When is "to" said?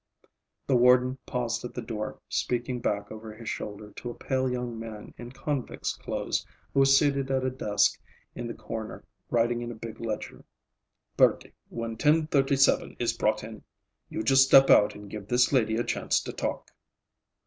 3.97-4.09, 16.23-16.33